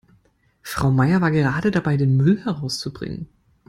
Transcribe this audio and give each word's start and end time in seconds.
Frau 0.63 0.89
Meier 0.89 1.21
war 1.21 1.29
gerade 1.29 1.69
dabei, 1.69 1.95
den 1.95 2.17
Müll 2.17 2.43
herauszubringen. 2.43 3.27